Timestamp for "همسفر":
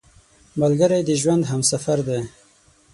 1.51-1.97